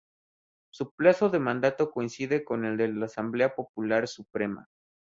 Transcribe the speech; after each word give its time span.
Su 0.71 0.95
plazo 0.95 1.29
de 1.29 1.37
mandato 1.37 1.91
coincide 1.91 2.43
con 2.43 2.65
el 2.65 2.75
de 2.75 2.87
la 2.87 3.05
Asamblea 3.05 3.53
Popular 3.53 4.07
Suprema. 4.07 4.67